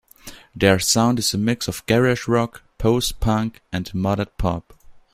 [0.55, 4.73] Their sound is a mix of garage rock, post-punk, and modded pop.